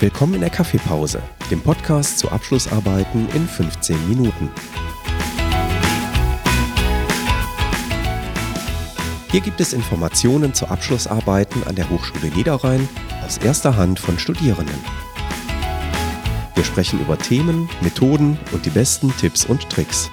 Willkommen 0.00 0.34
in 0.34 0.42
der 0.42 0.50
Kaffeepause, 0.50 1.20
dem 1.50 1.60
Podcast 1.60 2.20
zu 2.20 2.30
Abschlussarbeiten 2.30 3.28
in 3.34 3.48
15 3.48 4.08
Minuten. 4.08 4.48
Hier 9.32 9.40
gibt 9.40 9.60
es 9.60 9.72
Informationen 9.72 10.54
zu 10.54 10.68
Abschlussarbeiten 10.68 11.64
an 11.64 11.74
der 11.74 11.90
Hochschule 11.90 12.32
Niederrhein 12.32 12.88
aus 13.26 13.38
erster 13.38 13.76
Hand 13.76 13.98
von 13.98 14.20
Studierenden. 14.20 14.78
Wir 16.54 16.62
sprechen 16.62 17.00
über 17.00 17.18
Themen, 17.18 17.68
Methoden 17.80 18.38
und 18.52 18.66
die 18.66 18.70
besten 18.70 19.12
Tipps 19.16 19.46
und 19.46 19.68
Tricks. 19.68 20.12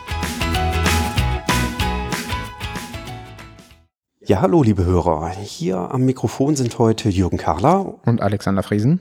Ja, 4.25 4.41
hallo 4.41 4.63
liebe 4.63 4.83
Hörer. 4.83 5.29
Hier 5.29 5.77
am 5.77 6.05
Mikrofon 6.05 6.55
sind 6.55 6.79
heute 6.79 7.09
Jürgen 7.09 7.37
Karler 7.37 7.99
und 8.03 8.23
Alexander 8.23 8.63
Friesen. 8.63 8.99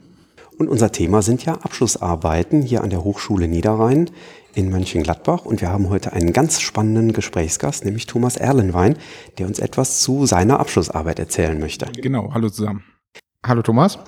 Und 0.57 0.69
unser 0.69 0.91
Thema 0.91 1.21
sind 1.21 1.43
ja 1.45 1.53
Abschlussarbeiten 1.55 2.61
hier 2.61 2.83
an 2.83 2.89
der 2.89 3.03
Hochschule 3.03 3.47
Niederrhein 3.47 4.09
in 4.53 4.69
Mönchengladbach. 4.69 5.45
Und 5.45 5.61
wir 5.61 5.69
haben 5.69 5.89
heute 5.89 6.13
einen 6.13 6.31
ganz 6.31 6.61
spannenden 6.61 7.11
Gesprächsgast, 7.11 7.83
nämlich 7.83 8.05
Thomas 8.05 8.37
Erlenwein, 8.37 8.97
der 9.37 9.47
uns 9.47 9.59
etwas 9.59 10.01
zu 10.01 10.25
seiner 10.25 10.59
Abschlussarbeit 10.59 11.19
erzählen 11.19 11.59
möchte. 11.59 11.87
Genau, 12.01 12.33
hallo 12.33 12.49
zusammen. 12.49 12.83
Hallo 13.45 13.61
Thomas. 13.61 13.99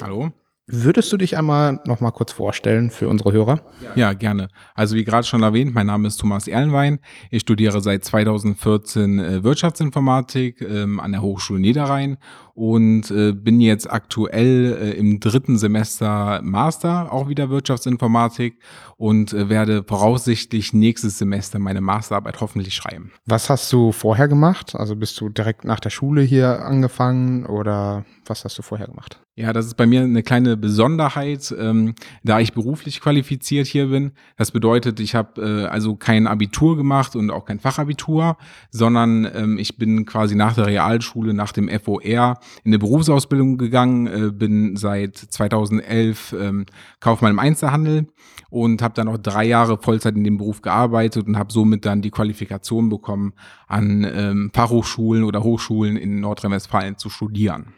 Hallo. 0.00 0.32
Würdest 0.68 1.12
du 1.12 1.16
dich 1.16 1.36
einmal 1.36 1.80
noch 1.86 2.00
mal 2.00 2.12
kurz 2.12 2.30
vorstellen 2.30 2.90
für 2.90 3.08
unsere 3.08 3.32
Hörer? 3.32 3.62
Ja, 3.96 4.12
gerne. 4.12 4.46
Also 4.76 4.94
wie 4.94 5.02
gerade 5.02 5.26
schon 5.26 5.42
erwähnt, 5.42 5.74
mein 5.74 5.88
Name 5.88 6.06
ist 6.06 6.18
Thomas 6.18 6.46
Erlenwein. 6.46 7.00
Ich 7.32 7.42
studiere 7.42 7.80
seit 7.80 8.04
2014 8.04 9.18
äh, 9.18 9.42
Wirtschaftsinformatik 9.42 10.60
ähm, 10.60 11.00
an 11.00 11.10
der 11.10 11.20
Hochschule 11.20 11.58
Niederrhein 11.58 12.16
und 12.54 13.10
äh, 13.10 13.32
bin 13.32 13.60
jetzt 13.60 13.90
aktuell 13.90 14.78
äh, 14.80 14.90
im 14.92 15.18
dritten 15.18 15.58
Semester 15.58 16.40
Master, 16.44 17.12
auch 17.12 17.28
wieder 17.28 17.50
Wirtschaftsinformatik 17.50 18.62
und 18.96 19.32
werde 19.32 19.82
voraussichtlich 19.82 20.72
nächstes 20.72 21.18
Semester 21.18 21.58
meine 21.58 21.80
Masterarbeit 21.80 22.40
hoffentlich 22.40 22.74
schreiben. 22.74 23.10
Was 23.26 23.50
hast 23.50 23.72
du 23.72 23.90
vorher 23.90 24.28
gemacht? 24.28 24.76
Also 24.76 24.94
bist 24.94 25.20
du 25.20 25.28
direkt 25.28 25.64
nach 25.64 25.80
der 25.80 25.90
Schule 25.90 26.22
hier 26.22 26.64
angefangen 26.64 27.46
oder 27.46 28.04
was 28.26 28.44
hast 28.44 28.58
du 28.58 28.62
vorher 28.62 28.86
gemacht? 28.86 29.21
Ja, 29.34 29.54
das 29.54 29.64
ist 29.64 29.78
bei 29.78 29.86
mir 29.86 30.02
eine 30.02 30.22
kleine 30.22 30.58
Besonderheit, 30.58 31.54
ähm, 31.58 31.94
da 32.22 32.38
ich 32.40 32.52
beruflich 32.52 33.00
qualifiziert 33.00 33.66
hier 33.66 33.86
bin. 33.86 34.12
Das 34.36 34.50
bedeutet, 34.50 35.00
ich 35.00 35.14
habe 35.14 35.40
äh, 35.40 35.64
also 35.68 35.96
kein 35.96 36.26
Abitur 36.26 36.76
gemacht 36.76 37.16
und 37.16 37.30
auch 37.30 37.46
kein 37.46 37.58
Fachabitur, 37.58 38.36
sondern 38.70 39.26
ähm, 39.34 39.56
ich 39.56 39.78
bin 39.78 40.04
quasi 40.04 40.34
nach 40.34 40.54
der 40.54 40.66
Realschule, 40.66 41.32
nach 41.32 41.52
dem 41.52 41.70
FOR 41.80 42.02
in 42.04 42.36
eine 42.66 42.78
Berufsausbildung 42.78 43.56
gegangen, 43.56 44.06
äh, 44.06 44.30
bin 44.32 44.76
seit 44.76 45.16
2011 45.16 46.36
ähm, 46.38 46.66
Kaufmann 47.00 47.30
im 47.30 47.38
Einzelhandel 47.38 48.08
und 48.50 48.82
habe 48.82 48.92
dann 48.92 49.06
noch 49.06 49.16
drei 49.16 49.44
Jahre 49.44 49.78
Vollzeit 49.78 50.14
in 50.14 50.24
dem 50.24 50.36
Beruf 50.36 50.60
gearbeitet 50.60 51.26
und 51.26 51.38
habe 51.38 51.50
somit 51.50 51.86
dann 51.86 52.02
die 52.02 52.10
Qualifikation 52.10 52.90
bekommen, 52.90 53.32
an 53.66 54.06
ähm, 54.14 54.50
Fachhochschulen 54.52 55.24
oder 55.24 55.42
Hochschulen 55.42 55.96
in 55.96 56.20
Nordrhein-Westfalen 56.20 56.98
zu 56.98 57.08
studieren. 57.08 57.72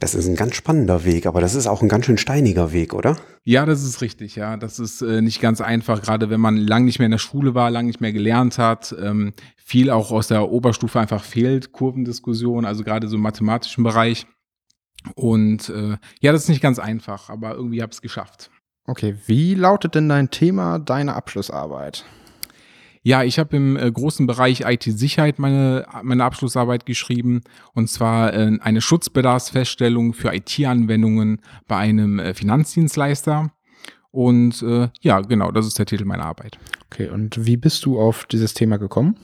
Das 0.00 0.14
ist 0.14 0.26
ein 0.26 0.36
ganz 0.36 0.56
spannender 0.56 1.04
Weg, 1.04 1.26
aber 1.26 1.40
das 1.40 1.54
ist 1.54 1.66
auch 1.66 1.80
ein 1.80 1.88
ganz 1.88 2.04
schön 2.04 2.18
steiniger 2.18 2.72
Weg, 2.72 2.92
oder? 2.92 3.16
Ja, 3.44 3.64
das 3.64 3.82
ist 3.82 4.02
richtig, 4.02 4.36
ja. 4.36 4.56
Das 4.56 4.78
ist 4.78 5.00
äh, 5.00 5.22
nicht 5.22 5.40
ganz 5.40 5.60
einfach, 5.60 6.02
gerade 6.02 6.28
wenn 6.28 6.40
man 6.40 6.56
lang 6.56 6.84
nicht 6.84 6.98
mehr 6.98 7.06
in 7.06 7.12
der 7.12 7.18
Schule 7.18 7.54
war, 7.54 7.70
lang 7.70 7.86
nicht 7.86 8.00
mehr 8.00 8.12
gelernt 8.12 8.58
hat, 8.58 8.94
ähm, 9.00 9.32
viel 9.56 9.90
auch 9.90 10.10
aus 10.10 10.28
der 10.28 10.50
Oberstufe 10.50 11.00
einfach 11.00 11.24
fehlt, 11.24 11.72
Kurvendiskussion, 11.72 12.66
also 12.66 12.84
gerade 12.84 13.08
so 13.08 13.16
im 13.16 13.22
mathematischen 13.22 13.84
Bereich. 13.84 14.26
Und 15.14 15.68
äh, 15.70 15.96
ja, 16.20 16.32
das 16.32 16.42
ist 16.42 16.48
nicht 16.48 16.62
ganz 16.62 16.78
einfach, 16.78 17.30
aber 17.30 17.54
irgendwie 17.54 17.80
habe 17.80 17.90
ich 17.90 17.96
es 17.96 18.02
geschafft. 18.02 18.50
Okay, 18.86 19.16
wie 19.26 19.54
lautet 19.54 19.94
denn 19.94 20.08
dein 20.08 20.30
Thema 20.30 20.78
deiner 20.78 21.16
Abschlussarbeit? 21.16 22.04
Ja, 23.06 23.22
ich 23.22 23.38
habe 23.38 23.56
im 23.56 23.76
äh, 23.76 23.88
großen 23.88 24.26
Bereich 24.26 24.62
IT-Sicherheit 24.62 25.38
meine, 25.38 25.86
meine 26.02 26.24
Abschlussarbeit 26.24 26.86
geschrieben 26.86 27.42
und 27.72 27.88
zwar 27.88 28.34
äh, 28.34 28.58
eine 28.60 28.80
Schutzbedarfsfeststellung 28.80 30.12
für 30.12 30.34
IT-Anwendungen 30.34 31.40
bei 31.68 31.76
einem 31.76 32.18
äh, 32.18 32.34
Finanzdienstleister. 32.34 33.52
Und 34.10 34.60
äh, 34.62 34.88
ja, 35.02 35.20
genau, 35.20 35.52
das 35.52 35.68
ist 35.68 35.78
der 35.78 35.86
Titel 35.86 36.04
meiner 36.04 36.24
Arbeit. 36.24 36.58
Okay, 36.86 37.08
und 37.08 37.46
wie 37.46 37.56
bist 37.56 37.84
du 37.84 38.00
auf 38.00 38.24
dieses 38.24 38.54
Thema 38.54 38.76
gekommen? 38.76 39.16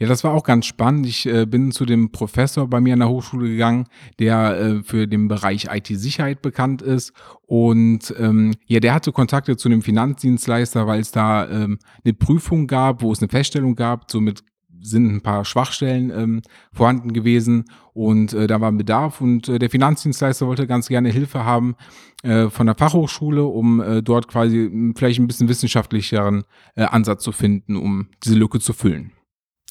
Ja, 0.00 0.06
das 0.06 0.22
war 0.22 0.32
auch 0.32 0.44
ganz 0.44 0.66
spannend. 0.66 1.06
Ich 1.06 1.26
äh, 1.26 1.44
bin 1.44 1.72
zu 1.72 1.84
dem 1.84 2.12
Professor 2.12 2.68
bei 2.68 2.80
mir 2.80 2.92
an 2.92 3.00
der 3.00 3.08
Hochschule 3.08 3.48
gegangen, 3.48 3.86
der 4.20 4.56
äh, 4.56 4.82
für 4.84 5.08
den 5.08 5.26
Bereich 5.26 5.66
IT-Sicherheit 5.72 6.40
bekannt 6.40 6.82
ist. 6.82 7.12
Und 7.46 8.14
ähm, 8.16 8.54
ja, 8.66 8.78
der 8.78 8.94
hatte 8.94 9.10
Kontakte 9.10 9.56
zu 9.56 9.68
dem 9.68 9.82
Finanzdienstleister, 9.82 10.86
weil 10.86 11.00
es 11.00 11.10
da 11.10 11.48
ähm, 11.48 11.78
eine 12.04 12.14
Prüfung 12.14 12.68
gab, 12.68 13.02
wo 13.02 13.10
es 13.10 13.20
eine 13.20 13.28
Feststellung 13.28 13.74
gab. 13.74 14.08
Somit 14.08 14.44
sind 14.80 15.12
ein 15.12 15.20
paar 15.20 15.44
Schwachstellen 15.44 16.12
ähm, 16.14 16.42
vorhanden 16.72 17.12
gewesen 17.12 17.64
und 17.92 18.32
äh, 18.32 18.46
da 18.46 18.60
war 18.60 18.70
ein 18.70 18.78
Bedarf 18.78 19.20
und 19.20 19.48
äh, 19.48 19.58
der 19.58 19.70
Finanzdienstleister 19.70 20.46
wollte 20.46 20.68
ganz 20.68 20.86
gerne 20.86 21.08
Hilfe 21.08 21.44
haben 21.44 21.74
äh, 22.22 22.48
von 22.48 22.66
der 22.66 22.76
Fachhochschule, 22.76 23.44
um 23.44 23.80
äh, 23.80 24.02
dort 24.02 24.28
quasi 24.28 24.70
vielleicht 24.94 25.18
ein 25.18 25.26
bisschen 25.26 25.48
wissenschaftlicheren 25.48 26.44
äh, 26.76 26.84
Ansatz 26.84 27.24
zu 27.24 27.32
finden, 27.32 27.74
um 27.74 28.08
diese 28.22 28.36
Lücke 28.36 28.60
zu 28.60 28.72
füllen. 28.72 29.10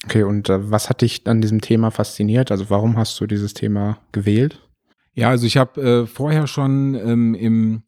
Okay, 0.08 0.22
und 0.22 0.48
äh, 0.48 0.70
was 0.70 0.88
hat 0.88 1.02
dich 1.02 1.26
an 1.26 1.42
diesem 1.42 1.60
Thema 1.60 1.90
fasziniert? 1.90 2.50
Also 2.50 2.70
warum 2.70 2.96
hast 2.96 3.20
du 3.20 3.26
dieses 3.26 3.52
Thema 3.52 3.98
gewählt? 4.10 4.66
Ja, 5.12 5.28
also 5.28 5.46
ich 5.46 5.58
habe 5.58 5.82
äh, 5.82 6.06
vorher 6.06 6.46
schon 6.46 6.94
ähm, 6.94 7.34
im 7.34 7.82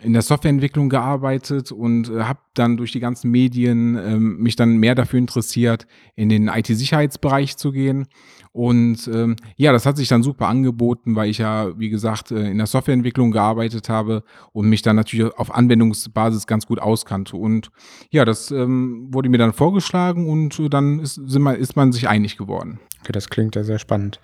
in 0.00 0.12
der 0.12 0.22
Softwareentwicklung 0.22 0.88
gearbeitet 0.88 1.72
und 1.72 2.10
äh, 2.10 2.22
habe 2.22 2.40
dann 2.54 2.76
durch 2.76 2.92
die 2.92 3.00
ganzen 3.00 3.30
Medien 3.30 3.96
ähm, 3.96 4.36
mich 4.38 4.56
dann 4.56 4.76
mehr 4.76 4.94
dafür 4.94 5.18
interessiert, 5.18 5.86
in 6.16 6.28
den 6.28 6.48
IT-Sicherheitsbereich 6.48 7.56
zu 7.56 7.72
gehen. 7.72 8.06
Und 8.52 9.08
ähm, 9.12 9.36
ja, 9.56 9.72
das 9.72 9.86
hat 9.86 9.96
sich 9.96 10.08
dann 10.08 10.22
super 10.22 10.48
angeboten, 10.48 11.16
weil 11.16 11.30
ich 11.30 11.38
ja, 11.38 11.78
wie 11.78 11.90
gesagt, 11.90 12.30
äh, 12.30 12.50
in 12.50 12.58
der 12.58 12.66
Softwareentwicklung 12.66 13.30
gearbeitet 13.30 13.88
habe 13.88 14.22
und 14.52 14.68
mich 14.68 14.82
dann 14.82 14.96
natürlich 14.96 15.32
auf 15.34 15.54
Anwendungsbasis 15.54 16.46
ganz 16.46 16.66
gut 16.66 16.78
auskannte. 16.80 17.36
Und 17.36 17.70
ja, 18.10 18.24
das 18.24 18.50
ähm, 18.50 19.08
wurde 19.10 19.28
mir 19.28 19.38
dann 19.38 19.52
vorgeschlagen 19.52 20.28
und 20.28 20.58
äh, 20.58 20.68
dann 20.68 21.00
ist, 21.00 21.14
sind 21.14 21.46
ist 21.46 21.76
man 21.76 21.92
sich 21.92 22.08
einig 22.08 22.36
geworden. 22.36 22.80
Okay, 23.00 23.12
das 23.12 23.28
klingt 23.28 23.54
ja 23.56 23.64
sehr 23.64 23.78
spannend. 23.78 24.20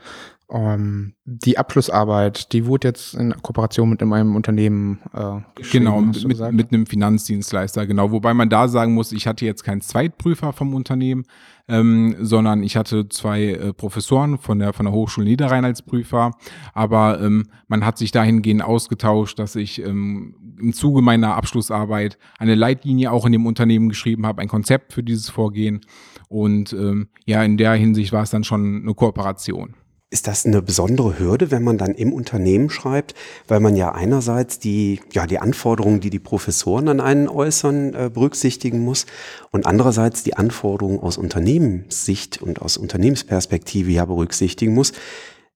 Um, 0.50 0.60
ähm, 0.60 1.14
die 1.24 1.58
Abschlussarbeit, 1.58 2.52
die 2.52 2.66
wurde 2.66 2.88
jetzt 2.88 3.14
in 3.14 3.32
Kooperation 3.40 3.88
mit 3.88 4.02
einem 4.02 4.34
Unternehmen 4.34 4.98
äh, 5.14 5.62
Genau, 5.70 6.00
mit, 6.00 6.52
mit 6.52 6.72
einem 6.72 6.86
Finanzdienstleister, 6.86 7.86
genau. 7.86 8.10
Wobei 8.10 8.34
man 8.34 8.48
da 8.48 8.66
sagen 8.66 8.92
muss, 8.94 9.12
ich 9.12 9.28
hatte 9.28 9.46
jetzt 9.46 9.62
keinen 9.62 9.80
Zweitprüfer 9.80 10.52
vom 10.52 10.74
Unternehmen, 10.74 11.24
ähm, 11.68 12.16
sondern 12.18 12.64
ich 12.64 12.76
hatte 12.76 13.08
zwei 13.08 13.44
äh, 13.44 13.72
Professoren 13.72 14.38
von 14.38 14.58
der, 14.58 14.72
von 14.72 14.86
der 14.86 14.92
Hochschule 14.92 15.28
Niederrhein 15.28 15.64
als 15.64 15.82
Prüfer. 15.82 16.32
Aber 16.74 17.20
ähm, 17.20 17.46
man 17.68 17.86
hat 17.86 17.96
sich 17.96 18.10
dahingehend 18.10 18.64
ausgetauscht, 18.64 19.38
dass 19.38 19.54
ich 19.54 19.80
ähm, 19.80 20.34
im 20.58 20.72
Zuge 20.72 21.00
meiner 21.00 21.36
Abschlussarbeit 21.36 22.18
eine 22.40 22.56
Leitlinie 22.56 23.12
auch 23.12 23.24
in 23.24 23.30
dem 23.30 23.46
Unternehmen 23.46 23.88
geschrieben 23.88 24.26
habe, 24.26 24.42
ein 24.42 24.48
Konzept 24.48 24.94
für 24.94 25.04
dieses 25.04 25.28
Vorgehen. 25.28 25.82
Und 26.28 26.72
ähm, 26.72 27.06
ja, 27.24 27.44
in 27.44 27.56
der 27.56 27.74
Hinsicht 27.74 28.12
war 28.12 28.24
es 28.24 28.30
dann 28.30 28.42
schon 28.42 28.82
eine 28.82 28.94
Kooperation. 28.94 29.76
Ist 30.12 30.26
das 30.26 30.44
eine 30.44 30.60
besondere 30.60 31.20
Hürde, 31.20 31.52
wenn 31.52 31.62
man 31.62 31.78
dann 31.78 31.94
im 31.94 32.12
Unternehmen 32.12 32.68
schreibt, 32.68 33.14
weil 33.46 33.60
man 33.60 33.76
ja 33.76 33.92
einerseits 33.92 34.58
die, 34.58 35.00
ja, 35.12 35.24
die 35.24 35.38
Anforderungen, 35.38 36.00
die 36.00 36.10
die 36.10 36.18
Professoren 36.18 36.88
an 36.88 37.00
einen 37.00 37.28
äußern, 37.28 37.94
äh, 37.94 38.10
berücksichtigen 38.12 38.80
muss 38.80 39.06
und 39.52 39.66
andererseits 39.66 40.24
die 40.24 40.36
Anforderungen 40.36 40.98
aus 40.98 41.16
Unternehmenssicht 41.16 42.42
und 42.42 42.60
aus 42.60 42.76
Unternehmensperspektive 42.76 43.92
ja 43.92 44.04
berücksichtigen 44.04 44.74
muss? 44.74 44.92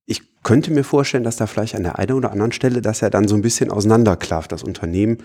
Ich 0.05 0.21
könnte 0.41 0.71
mir 0.71 0.85
vorstellen, 0.85 1.25
dass 1.25 1.35
da 1.35 1.47
vielleicht 1.47 1.75
an 1.75 1.83
der 1.83 1.99
einen 1.99 2.13
oder 2.13 2.31
anderen 2.31 2.53
Stelle 2.53 2.81
das 2.81 3.01
ja 3.01 3.09
dann 3.09 3.27
so 3.27 3.35
ein 3.35 3.41
bisschen 3.41 3.71
auseinanderklafft, 3.71 4.53
das 4.53 4.63
Unternehmen 4.63 5.17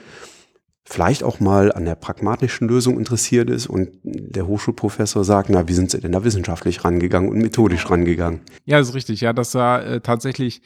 vielleicht 0.85 1.23
auch 1.23 1.41
mal 1.41 1.73
an 1.73 1.85
der 1.85 1.95
pragmatischen 1.95 2.69
Lösung 2.69 2.99
interessiert 2.99 3.51
ist 3.51 3.67
und 3.67 3.91
der 4.03 4.47
Hochschulprofessor 4.47 5.25
sagt, 5.25 5.51
na, 5.51 5.69
wie 5.69 5.73
sind 5.73 5.91
Sie 5.91 6.01
denn 6.01 6.13
da 6.13 6.25
wissenschaftlich 6.25 6.85
rangegangen 6.85 7.31
und 7.31 7.39
methodisch 7.39 7.89
rangegangen? 7.91 8.41
Ja, 8.65 8.79
das 8.79 8.89
ist 8.89 8.95
richtig. 8.95 9.21
Ja, 9.21 9.33
das 9.33 9.55
war 9.55 9.85
äh, 9.85 10.01
tatsächlich 10.01 10.63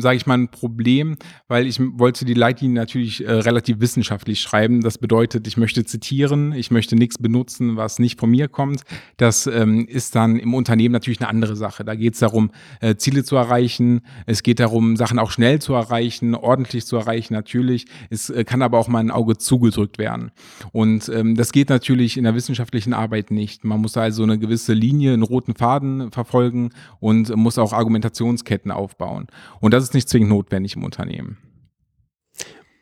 sage 0.00 0.16
ich 0.16 0.26
mal, 0.26 0.38
ein 0.38 0.48
Problem, 0.48 1.16
weil 1.48 1.66
ich 1.66 1.80
wollte 1.80 2.24
die 2.24 2.34
Leitlinie 2.34 2.76
natürlich 2.76 3.24
äh, 3.24 3.30
relativ 3.30 3.80
wissenschaftlich 3.80 4.40
schreiben. 4.40 4.80
Das 4.80 4.98
bedeutet, 4.98 5.46
ich 5.46 5.56
möchte 5.56 5.84
zitieren, 5.84 6.52
ich 6.52 6.70
möchte 6.70 6.96
nichts 6.96 7.18
benutzen, 7.18 7.76
was 7.76 7.98
nicht 7.98 8.18
von 8.18 8.30
mir 8.30 8.48
kommt. 8.48 8.82
Das 9.16 9.46
ähm, 9.46 9.86
ist 9.86 10.14
dann 10.14 10.38
im 10.38 10.54
Unternehmen 10.54 10.92
natürlich 10.92 11.20
eine 11.20 11.28
andere 11.28 11.56
Sache. 11.56 11.84
Da 11.84 11.94
geht 11.94 12.14
es 12.14 12.20
darum, 12.20 12.50
äh, 12.80 12.96
Ziele 12.96 13.24
zu 13.24 13.36
erreichen. 13.36 14.00
Es 14.26 14.42
geht 14.42 14.60
darum, 14.60 14.96
Sachen 14.96 15.18
auch 15.18 15.30
schnell 15.30 15.60
zu 15.60 15.74
erreichen, 15.74 16.34
ordentlich 16.34 16.86
zu 16.86 16.96
erreichen, 16.96 17.34
natürlich. 17.34 17.86
Es 18.10 18.30
äh, 18.30 18.44
kann 18.44 18.62
aber 18.62 18.78
auch 18.78 18.88
mal 18.88 19.00
ein 19.00 19.10
Auge 19.10 19.36
zugedrückt 19.36 19.98
werden. 19.98 20.30
Und 20.72 21.08
ähm, 21.08 21.34
das 21.34 21.52
geht 21.52 21.68
natürlich 21.68 22.16
in 22.16 22.24
der 22.24 22.34
wissenschaftlichen 22.34 22.92
Arbeit 22.92 23.30
nicht. 23.30 23.64
Man 23.64 23.80
muss 23.80 23.96
also 23.96 24.22
eine 24.22 24.38
gewisse 24.38 24.72
Linie, 24.72 25.12
einen 25.12 25.22
roten 25.22 25.54
Faden 25.54 26.10
verfolgen 26.12 26.70
und 27.00 27.34
muss 27.36 27.58
auch 27.58 27.72
Argumentationsketten 27.72 28.70
aufbauen. 28.70 29.26
Und 29.60 29.67
das 29.72 29.84
ist 29.84 29.94
nicht 29.94 30.08
zwingend 30.08 30.30
notwendig 30.30 30.76
im 30.76 30.84
Unternehmen. 30.84 31.38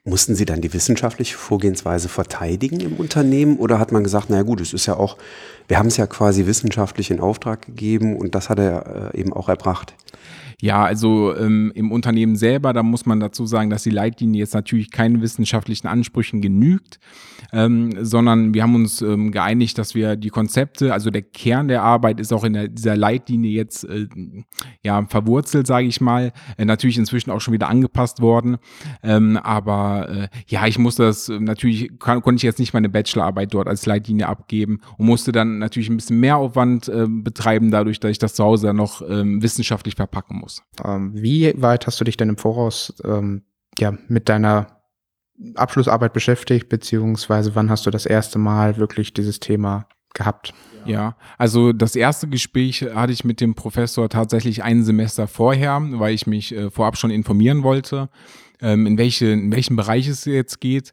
Mussten 0.09 0.37
Sie 0.37 0.45
dann 0.45 0.61
die 0.61 0.73
wissenschaftliche 0.73 1.37
Vorgehensweise 1.37 2.09
verteidigen 2.09 2.79
im 2.79 2.93
Unternehmen 2.93 3.57
oder 3.57 3.81
hat 3.81 3.91
man 3.91 4.05
gesagt, 4.05 4.31
naja 4.31 4.45
gut, 4.45 4.61
es 4.61 4.73
ist 4.73 4.87
ja 4.87 4.97
auch, 4.97 5.17
wir 5.67 5.79
haben 5.79 5.89
es 5.89 5.97
ja 5.97 6.07
quasi 6.07 6.47
wissenschaftlich 6.47 7.11
in 7.11 7.19
Auftrag 7.19 7.67
gegeben 7.67 8.17
und 8.17 8.37
das 8.37 8.49
hat 8.49 8.61
er 8.61 9.13
äh, 9.15 9.21
eben 9.21 9.33
auch 9.33 9.49
erbracht? 9.49 9.95
Ja, 10.63 10.85
also 10.85 11.37
ähm, 11.37 11.71
im 11.75 11.93
Unternehmen 11.93 12.35
selber, 12.35 12.73
da 12.73 12.83
muss 12.83 13.05
man 13.05 13.21
dazu 13.21 13.45
sagen, 13.45 13.69
dass 13.69 13.83
die 13.83 13.91
Leitlinie 13.91 14.39
jetzt 14.39 14.55
natürlich 14.55 14.91
keinen 14.91 15.21
wissenschaftlichen 15.21 15.87
Ansprüchen 15.87 16.41
genügt, 16.41 16.99
ähm, 17.53 17.93
sondern 18.01 18.55
wir 18.55 18.63
haben 18.63 18.75
uns 18.75 19.03
ähm, 19.03 19.33
geeinigt, 19.33 19.77
dass 19.77 19.95
wir 19.95 20.17
die 20.17 20.31
Konzepte, 20.31 20.95
also 20.95 21.11
der 21.11 21.21
Kern 21.21 21.69
der 21.69 21.83
Arbeit 21.83 22.21
ist 22.21 22.33
auch 22.33 22.43
in 22.43 22.55
der, 22.55 22.69
dieser 22.69 22.97
Leitlinie 22.97 23.51
jetzt 23.51 23.85
äh, 23.85 24.07
ja 24.83 25.05
verwurzelt, 25.07 25.67
sage 25.67 25.89
ich 25.89 26.01
mal, 26.01 26.33
äh, 26.57 26.65
natürlich 26.65 26.97
inzwischen 26.97 27.31
auch 27.31 27.41
schon 27.43 27.53
wieder 27.53 27.69
angepasst 27.69 28.23
worden, 28.23 28.57
ähm, 29.03 29.39
aber 29.97 30.11
äh, 30.11 30.29
ja, 30.47 30.67
ich 30.67 30.79
musste 30.79 31.03
das 31.03 31.29
äh, 31.29 31.39
natürlich 31.39 31.99
kann, 31.99 32.23
konnte 32.23 32.39
ich 32.39 32.43
jetzt 32.45 32.59
nicht 32.59 32.73
meine 32.73 32.89
Bachelorarbeit 32.89 33.53
dort 33.53 33.69
als 33.69 33.85
Leitlinie 33.85 34.27
abgeben 34.27 34.81
und 34.97 35.07
musste 35.07 35.33
dann 35.33 35.59
natürlich 35.59 35.91
ein 35.91 35.97
bisschen 35.97 36.19
mehr 36.19 36.39
Aufwand 36.39 36.89
äh, 36.89 37.07
betreiben, 37.09 37.71
dadurch, 37.71 38.01
dass 38.01 38.11
ich 38.11 38.19
das 38.19 38.35
zu 38.35 38.43
Hause 38.43 38.69
dann 38.69 38.77
noch 38.77 39.03
ähm, 39.07 39.43
wissenschaftlich 39.43 39.97
verpacken 39.97 40.39
muss 40.39 40.47
muss. 40.47 40.63
Ähm, 40.85 41.13
wie 41.15 41.53
weit 41.61 41.87
hast 41.87 42.01
du 42.01 42.05
dich 42.05 42.17
denn 42.17 42.29
im 42.29 42.39
Voraus 42.39 42.95
ähm, 43.05 43.43
ja, 43.79 43.97
mit 44.09 44.29
deiner 44.29 44.69
Abschlussarbeit 45.55 46.13
beschäftigt, 46.13 46.69
beziehungsweise 46.69 47.55
wann 47.55 47.69
hast 47.69 47.85
du 47.85 47.91
das 47.91 48.07
erste 48.07 48.39
Mal 48.39 48.79
wirklich 48.79 49.13
dieses 49.13 49.41
Thema 49.41 49.87
gehabt? 50.15 50.55
Ja, 50.87 51.17
also 51.37 51.73
das 51.73 51.97
erste 51.97 52.29
Gespräch 52.29 52.83
hatte 52.95 53.13
ich 53.13 53.25
mit 53.25 53.41
dem 53.41 53.57
Professor 53.57 54.09
tatsächlich 54.09 54.63
ein 54.63 54.85
Semester 54.85 55.27
vorher, 55.27 55.83
weil 55.83 56.15
ich 56.15 56.29
mich 56.29 56.55
äh, 56.55 56.71
vorab 56.71 56.97
schon 56.97 57.11
informieren 57.11 57.65
wollte, 57.65 58.09
ähm, 58.61 58.87
in, 58.87 58.99
welche, 58.99 59.27
in 59.27 59.53
welchen 59.53 59.77
Bereich 59.77 60.09
es 60.09 60.25
jetzt 60.25 60.61
geht. 60.61 60.93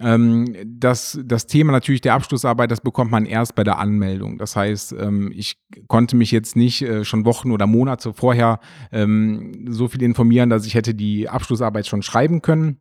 Ähm, 0.00 0.56
das, 0.64 1.20
das 1.24 1.46
Thema 1.46 1.72
natürlich 1.72 2.00
der 2.00 2.14
Abschlussarbeit, 2.14 2.70
das 2.70 2.80
bekommt 2.80 3.10
man 3.10 3.24
erst 3.24 3.54
bei 3.54 3.64
der 3.64 3.78
Anmeldung. 3.78 4.38
Das 4.38 4.56
heißt, 4.56 4.94
ähm, 4.98 5.32
ich 5.34 5.58
konnte 5.86 6.16
mich 6.16 6.30
jetzt 6.30 6.56
nicht 6.56 6.82
äh, 6.82 7.04
schon 7.04 7.24
Wochen 7.24 7.52
oder 7.52 7.66
Monate 7.66 8.12
vorher 8.12 8.60
ähm, 8.90 9.66
so 9.68 9.88
viel 9.88 10.02
informieren, 10.02 10.50
dass 10.50 10.66
ich 10.66 10.74
hätte 10.74 10.94
die 10.94 11.28
Abschlussarbeit 11.28 11.86
schon 11.86 12.02
schreiben 12.02 12.42
können. 12.42 12.80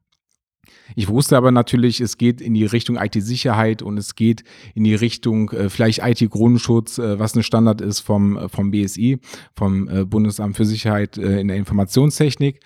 Ich 0.95 1.07
wusste 1.07 1.37
aber 1.37 1.51
natürlich, 1.51 2.01
es 2.01 2.17
geht 2.17 2.41
in 2.41 2.53
die 2.53 2.65
Richtung 2.65 2.97
IT-Sicherheit 2.97 3.81
und 3.81 3.97
es 3.97 4.15
geht 4.15 4.43
in 4.75 4.83
die 4.83 4.95
Richtung 4.95 5.49
äh, 5.51 5.69
vielleicht 5.69 5.99
IT-Grundschutz, 6.03 6.97
äh, 6.97 7.19
was 7.19 7.35
ein 7.35 7.43
Standard 7.43 7.81
ist 7.81 8.01
vom, 8.01 8.37
äh, 8.37 8.49
vom 8.49 8.71
BSI, 8.71 9.19
vom 9.55 9.87
äh, 9.87 10.05
Bundesamt 10.05 10.57
für 10.57 10.65
Sicherheit 10.65 11.17
äh, 11.17 11.39
in 11.39 11.47
der 11.47 11.57
Informationstechnik 11.57 12.59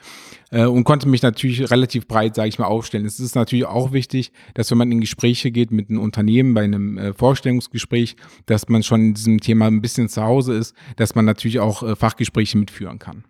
äh, 0.52 0.66
und 0.66 0.84
konnte 0.84 1.08
mich 1.08 1.22
natürlich 1.22 1.72
relativ 1.72 2.08
breit, 2.08 2.36
sage 2.36 2.50
ich 2.50 2.60
mal, 2.60 2.66
aufstellen. 2.66 3.06
Es 3.06 3.20
ist 3.20 3.36
natürlich 3.36 3.66
auch 3.66 3.92
wichtig, 3.92 4.32
dass 4.54 4.72
wenn 4.72 4.78
man 4.78 4.92
in 4.92 5.02
Gespräche 5.02 5.52
geht 5.52 5.72
mit 5.72 5.90
einem 5.90 6.00
Unternehmen, 6.00 6.54
bei 6.54 6.64
einem 6.64 6.98
äh, 6.98 7.14
Vorstellungsgespräch, 7.14 8.16
dass 8.46 8.70
man 8.70 8.84
schon 8.84 9.02
in 9.02 9.14
diesem 9.14 9.40
Thema 9.40 9.68
ein 9.68 9.82
bisschen 9.82 10.10
zu 10.10 10.24
Hause 10.24 10.56
ist, 10.56 10.76
dass 10.96 11.16
man 11.16 11.26
natürlich 11.26 11.60
auch 11.60 11.84
äh, 11.84 11.96
Fachgespräche 11.96 12.58
mitführen 12.58 13.00
kann. 13.00 13.24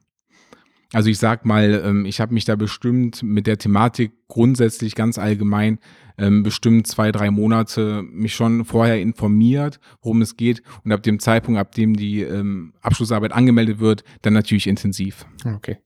Also 0.93 1.09
ich 1.09 1.17
sag 1.17 1.45
mal, 1.45 1.81
ähm, 1.85 2.05
ich 2.05 2.19
habe 2.19 2.33
mich 2.33 2.45
da 2.45 2.55
bestimmt 2.55 3.23
mit 3.23 3.47
der 3.47 3.57
Thematik 3.57 4.13
grundsätzlich 4.27 4.95
ganz 4.95 5.17
allgemein 5.17 5.79
ähm, 6.17 6.43
bestimmt 6.43 6.87
zwei, 6.87 7.11
drei 7.11 7.31
Monate 7.31 8.03
mich 8.03 8.35
schon 8.35 8.65
vorher 8.65 9.01
informiert, 9.01 9.79
worum 10.01 10.21
es 10.21 10.37
geht 10.37 10.61
und 10.83 10.91
ab 10.91 11.03
dem 11.03 11.19
Zeitpunkt, 11.19 11.59
ab 11.59 11.73
dem 11.73 11.95
die 11.95 12.21
ähm, 12.21 12.73
Abschlussarbeit 12.81 13.33
angemeldet 13.33 13.79
wird, 13.79 14.03
dann 14.21 14.33
natürlich 14.33 14.67
intensiv. 14.67 15.25
Okay, 15.45 15.77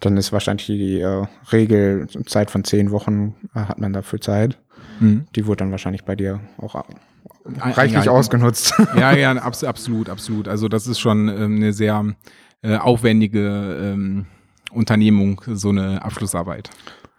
dann 0.00 0.16
ist 0.16 0.32
wahrscheinlich 0.32 0.66
die 0.66 1.00
äh, 1.00 1.26
Regel 1.50 2.06
Zeit 2.26 2.50
von 2.50 2.64
zehn 2.64 2.90
Wochen 2.90 3.34
äh, 3.54 3.60
hat 3.60 3.80
man 3.80 3.92
dafür 3.92 4.20
Zeit. 4.20 4.58
Mhm. 5.00 5.26
Die 5.34 5.46
wurde 5.46 5.58
dann 5.58 5.70
wahrscheinlich 5.70 6.04
bei 6.04 6.14
dir 6.14 6.40
auch 6.58 6.74
äh, 6.76 6.82
reichlich 7.58 8.04
ja, 8.04 8.12
ausgenutzt. 8.12 8.74
Ja, 8.96 9.16
ja, 9.16 9.32
absolut, 9.36 10.08
absolut. 10.08 10.48
Also 10.48 10.68
das 10.68 10.86
ist 10.86 11.00
schon 11.00 11.28
eine 11.28 11.72
sehr 11.72 12.14
äh, 12.62 12.76
aufwendige 12.76 13.96
Unternehmung 14.72 15.40
so 15.46 15.70
eine 15.70 16.02
Abschlussarbeit. 16.02 16.70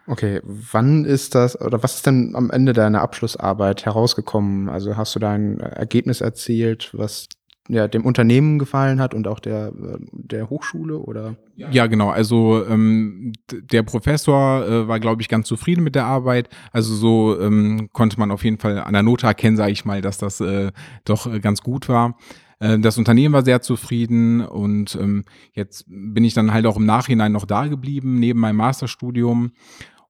Okay, 0.05 0.41
wann 0.43 1.05
ist 1.05 1.33
das 1.33 1.59
oder 1.59 1.81
was 1.81 1.95
ist 1.95 2.05
denn 2.05 2.35
am 2.35 2.51
Ende 2.51 2.73
deiner 2.73 3.01
Abschlussarbeit 3.01 3.85
herausgekommen? 3.85 4.67
Also 4.67 4.97
hast 4.97 5.15
du 5.15 5.19
da 5.19 5.31
ein 5.31 5.59
Ergebnis 5.61 6.19
erzielt, 6.19 6.89
was 6.93 7.29
ja, 7.69 7.87
dem 7.87 8.05
Unternehmen 8.05 8.59
gefallen 8.59 8.99
hat 8.99 9.13
und 9.13 9.27
auch 9.27 9.39
der, 9.39 9.71
der 10.11 10.49
Hochschule 10.49 10.97
oder? 10.97 11.37
Ja, 11.55 11.87
genau. 11.87 12.09
Also 12.09 12.65
ähm, 12.67 13.31
der 13.49 13.83
Professor 13.83 14.67
äh, 14.67 14.87
war, 14.89 14.99
glaube 14.99 15.21
ich, 15.21 15.29
ganz 15.29 15.47
zufrieden 15.47 15.83
mit 15.83 15.95
der 15.95 16.05
Arbeit. 16.05 16.49
Also 16.73 16.93
so 16.93 17.39
ähm, 17.39 17.89
konnte 17.93 18.19
man 18.19 18.31
auf 18.31 18.43
jeden 18.43 18.57
Fall 18.57 18.79
an 18.79 18.93
der 18.93 19.03
Note 19.03 19.27
erkennen, 19.27 19.55
sage 19.55 19.71
ich 19.71 19.85
mal, 19.85 20.01
dass 20.01 20.17
das 20.17 20.41
äh, 20.41 20.71
doch 21.05 21.31
äh, 21.31 21.39
ganz 21.39 21.61
gut 21.61 21.87
war. 21.87 22.17
Äh, 22.59 22.79
das 22.79 22.97
Unternehmen 22.97 23.33
war 23.33 23.45
sehr 23.45 23.61
zufrieden 23.61 24.41
und 24.41 24.95
ähm, 24.95 25.25
jetzt 25.53 25.85
bin 25.87 26.23
ich 26.23 26.33
dann 26.33 26.53
halt 26.53 26.65
auch 26.65 26.77
im 26.77 26.85
Nachhinein 26.85 27.31
noch 27.31 27.45
da 27.45 27.67
geblieben, 27.67 28.19
neben 28.19 28.39
meinem 28.39 28.57
Masterstudium. 28.57 29.51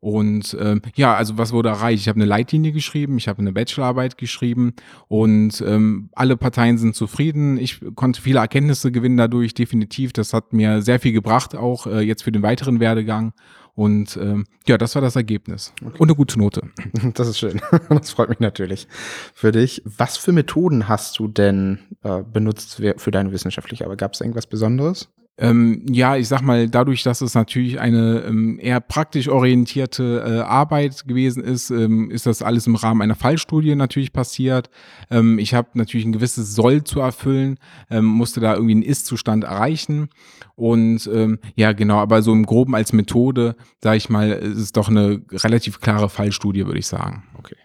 Und 0.04 0.58
ähm, 0.60 0.82
ja, 0.96 1.16
also 1.16 1.38
was 1.38 1.54
wurde 1.54 1.70
erreicht? 1.70 2.02
Ich 2.02 2.10
habe 2.10 2.18
eine 2.18 2.26
Leitlinie 2.26 2.74
geschrieben, 2.74 3.16
ich 3.16 3.30
habe 3.30 3.40
eine 3.40 3.54
Bachelorarbeit 3.54 4.18
geschrieben 4.18 4.74
und 5.08 5.64
ähm, 5.66 6.10
alle 6.12 6.36
Parteien 6.36 6.78
sind 6.78 6.94
zufrieden. 6.94 7.58
Ich 7.58 7.80
konnte 7.96 8.22
viele 8.22 8.40
Erkenntnisse 8.40 8.92
gewinnen 8.92 9.16
dadurch, 9.16 9.54
definitiv. 9.54 10.12
Das 10.12 10.34
hat 10.34 10.52
mir 10.52 10.82
sehr 10.82 11.00
viel 11.00 11.14
gebracht, 11.14 11.56
auch 11.56 11.88
äh, 11.88 12.02
jetzt 12.02 12.24
für 12.24 12.34
den 12.34 12.44
weiteren 12.44 12.82
Werdegang. 12.82 13.32
Und 13.76 14.18
ähm, 14.18 14.44
ja, 14.68 14.78
das 14.78 14.94
war 14.96 15.02
das 15.02 15.16
Ergebnis. 15.16 15.72
Okay. 15.82 15.96
Und 15.98 16.10
eine 16.10 16.16
gute 16.16 16.38
Note. 16.38 16.64
Das 17.14 17.30
ist 17.30 17.40
schön. 17.40 17.62
Das 17.88 18.12
freut 18.12 18.28
mich 18.28 18.42
natürlich 18.42 18.90
für 19.34 19.54
dich. 19.54 19.84
Was 19.86 20.18
für 20.18 20.34
Methoden 20.34 20.90
hast 20.90 21.18
du 21.18 21.30
denn 21.30 21.80
äh, 22.04 22.24
benutzt 22.24 22.82
für 22.98 23.12
deine 23.12 23.32
wissenschaftliche 23.32 23.86
Arbeit? 23.86 24.00
Gab 24.00 24.16
es 24.16 24.20
irgendwas 24.20 24.48
Besonderes? 24.48 25.08
Ähm, 25.40 25.84
ja, 25.90 26.16
ich 26.16 26.28
sag 26.28 26.42
mal, 26.42 26.70
dadurch, 26.70 27.02
dass 27.02 27.22
es 27.22 27.34
natürlich 27.34 27.80
eine 27.80 28.20
ähm, 28.28 28.60
eher 28.62 28.80
praktisch 28.80 29.30
orientierte 29.30 30.24
äh, 30.24 30.40
Arbeit 30.42 31.08
gewesen 31.08 31.44
ist, 31.44 31.72
ähm, 31.72 32.12
ist 32.12 32.28
das 32.28 32.44
alles 32.44 32.68
im 32.68 32.76
Rahmen 32.76 33.02
einer 33.02 33.16
Fallstudie 33.16 33.74
natürlich 33.74 34.14
passiert. 34.14 34.70
Ähm, 35.10 35.40
ich 35.40 35.56
habe 35.56 35.70
natürlich 35.74 36.06
ein 36.06 36.12
gewisses 36.12 36.54
Soll 36.54 36.84
zu 36.84 37.00
erfüllen, 37.00 37.58
ähm, 37.90 38.06
musste 38.06 38.42
da 38.42 38.54
irgendwie 38.54 38.74
einen 38.74 38.84
Ist-Zustand 38.84 39.44
erreichen. 39.44 40.10
Und 40.56 41.10
ähm, 41.12 41.40
ja, 41.56 41.74
genau, 41.74 41.98
aber 41.98 42.22
so 42.22 42.32
im 42.32 42.46
Groben 42.46 42.76
als 42.76 42.94
Methode, 42.94 43.56
sage 43.82 43.98
ich 43.98 44.10
mal, 44.10 44.30
ist 44.30 44.60
es 44.60 44.72
doch 44.72 44.88
eine 44.88 45.24
relativ 45.32 45.80
klare 45.80 46.10
Fallstudie, 46.10 46.68
würde 46.68 46.80
ich 46.80 46.88
sagen. 46.88 47.24
Okay. 47.40 47.56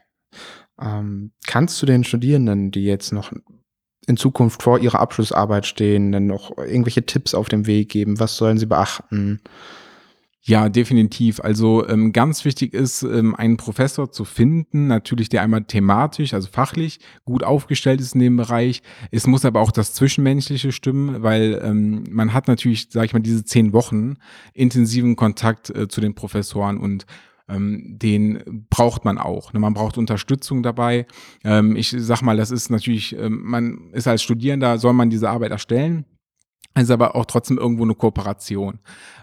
kannst 1.46 1.82
du 1.82 1.86
den 1.86 2.04
Studierenden, 2.04 2.70
die 2.70 2.84
jetzt 2.84 3.12
noch 3.12 3.32
in 4.08 4.16
Zukunft 4.16 4.62
vor 4.62 4.78
ihrer 4.78 5.00
Abschlussarbeit 5.00 5.66
stehen, 5.66 6.12
dann 6.12 6.26
noch 6.26 6.56
irgendwelche 6.56 7.04
Tipps 7.04 7.34
auf 7.34 7.48
dem 7.48 7.66
Weg 7.66 7.90
geben? 7.90 8.18
Was 8.18 8.36
sollen 8.36 8.58
sie 8.58 8.66
beachten? 8.66 9.40
Ja, 10.48 10.70
definitiv. 10.70 11.40
Also 11.40 11.86
ähm, 11.88 12.14
ganz 12.14 12.46
wichtig 12.46 12.72
ist, 12.72 13.02
ähm, 13.02 13.34
einen 13.34 13.58
Professor 13.58 14.10
zu 14.10 14.24
finden, 14.24 14.86
natürlich 14.86 15.28
der 15.28 15.42
einmal 15.42 15.64
thematisch, 15.64 16.32
also 16.32 16.48
fachlich 16.50 17.00
gut 17.26 17.44
aufgestellt 17.44 18.00
ist 18.00 18.14
in 18.14 18.22
dem 18.22 18.38
Bereich. 18.38 18.80
Es 19.10 19.26
muss 19.26 19.44
aber 19.44 19.60
auch 19.60 19.72
das 19.72 19.92
Zwischenmenschliche 19.92 20.72
stimmen, 20.72 21.22
weil 21.22 21.60
ähm, 21.62 22.04
man 22.10 22.32
hat 22.32 22.48
natürlich, 22.48 22.88
sage 22.90 23.04
ich 23.04 23.12
mal, 23.12 23.20
diese 23.20 23.44
zehn 23.44 23.74
Wochen 23.74 24.14
intensiven 24.54 25.16
Kontakt 25.16 25.68
äh, 25.68 25.86
zu 25.86 26.00
den 26.00 26.14
Professoren 26.14 26.78
und 26.78 27.04
ähm, 27.48 27.98
den 27.98 28.66
braucht 28.70 29.04
man 29.04 29.18
auch. 29.18 29.52
Ne? 29.52 29.60
Man 29.60 29.74
braucht 29.74 29.98
Unterstützung 29.98 30.62
dabei. 30.62 31.06
Ähm, 31.44 31.76
ich 31.76 31.94
sag 31.96 32.22
mal, 32.22 32.36
das 32.36 32.50
ist 32.50 32.70
natürlich, 32.70 33.16
ähm, 33.16 33.42
man 33.44 33.90
ist 33.92 34.06
als 34.06 34.22
Studierender, 34.22 34.78
soll 34.78 34.92
man 34.92 35.10
diese 35.10 35.30
Arbeit 35.30 35.50
erstellen 35.50 36.04
ist 36.84 36.90
aber 36.90 37.14
auch 37.16 37.26
trotzdem 37.26 37.58
irgendwo 37.58 37.84
eine 37.84 37.94
Kooperation. 37.94 38.78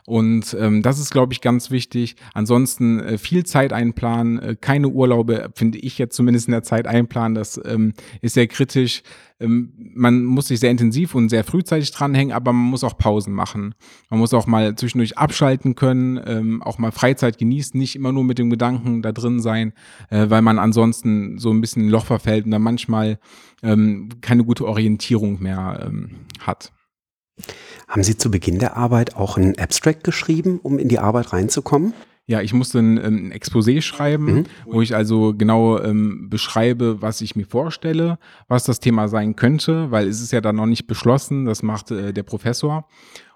Und 0.05 0.55
ähm, 0.59 0.83
das 0.83 0.99
ist, 0.99 1.09
glaube 1.09 1.33
ich, 1.33 1.41
ganz 1.41 1.71
wichtig. 1.71 2.15
Ansonsten 2.33 2.99
äh, 2.99 3.17
viel 3.17 3.43
Zeit 3.43 3.73
einplanen, 3.73 4.37
äh, 4.37 4.55
keine 4.59 4.89
Urlaube, 4.89 5.49
finde 5.55 5.79
ich 5.79 5.97
jetzt 5.97 6.15
zumindest 6.15 6.47
in 6.47 6.51
der 6.51 6.61
Zeit 6.61 6.85
einplanen. 6.87 7.33
Das 7.33 7.59
ähm, 7.65 7.93
ist 8.21 8.35
sehr 8.35 8.47
kritisch. 8.47 9.01
Ähm, 9.39 9.73
man 9.95 10.23
muss 10.23 10.47
sich 10.47 10.59
sehr 10.59 10.69
intensiv 10.69 11.15
und 11.15 11.29
sehr 11.29 11.43
frühzeitig 11.43 11.89
dranhängen, 11.91 12.35
aber 12.35 12.53
man 12.53 12.69
muss 12.69 12.83
auch 12.83 12.99
Pausen 12.99 13.33
machen. 13.33 13.73
Man 14.11 14.19
muss 14.19 14.33
auch 14.35 14.45
mal 14.45 14.75
zwischendurch 14.75 15.17
abschalten 15.17 15.73
können, 15.73 16.21
ähm, 16.23 16.61
auch 16.61 16.77
mal 16.77 16.91
Freizeit 16.91 17.39
genießen, 17.39 17.77
nicht 17.77 17.95
immer 17.95 18.11
nur 18.11 18.23
mit 18.23 18.37
dem 18.37 18.51
Gedanken 18.51 19.01
da 19.01 19.11
drin 19.11 19.39
sein, 19.39 19.73
äh, 20.11 20.29
weil 20.29 20.43
man 20.43 20.59
ansonsten 20.59 21.39
so 21.39 21.51
ein 21.51 21.61
bisschen 21.61 21.81
in 21.81 21.87
ein 21.87 21.91
Loch 21.91 22.05
verfällt 22.05 22.45
und 22.45 22.51
dann 22.51 22.61
manchmal 22.61 23.17
ähm, 23.63 24.09
keine 24.21 24.43
gute 24.43 24.67
Orientierung 24.67 25.41
mehr 25.41 25.83
ähm, 25.87 26.11
hat. 26.39 26.71
Haben 27.87 28.03
Sie 28.03 28.17
zu 28.17 28.31
Beginn 28.31 28.59
der 28.59 28.77
Arbeit 28.77 29.15
auch 29.15 29.37
ein 29.37 29.57
Abstract 29.59 30.03
geschrieben, 30.03 30.59
um 30.61 30.79
in 30.79 30.89
die 30.89 30.99
Arbeit 30.99 31.33
reinzukommen? 31.33 31.93
Ja, 32.27 32.41
ich 32.41 32.53
musste 32.53 32.79
ein, 32.79 32.97
ähm, 32.97 33.27
ein 33.27 33.33
Exposé 33.33 33.81
schreiben, 33.81 34.25
mhm. 34.25 34.45
wo 34.65 34.81
ich 34.81 34.95
also 34.95 35.35
genau 35.37 35.79
ähm, 35.79 36.27
beschreibe, 36.29 37.01
was 37.01 37.21
ich 37.21 37.35
mir 37.35 37.45
vorstelle, 37.45 38.17
was 38.47 38.63
das 38.63 38.79
Thema 38.79 39.07
sein 39.07 39.35
könnte, 39.35 39.91
weil 39.91 40.07
es 40.07 40.21
ist 40.21 40.31
ja 40.31 40.41
dann 40.41 40.55
noch 40.55 40.65
nicht 40.65 40.87
beschlossen, 40.87 41.45
das 41.45 41.61
macht 41.61 41.91
äh, 41.91 42.13
der 42.13 42.23
Professor. 42.23 42.87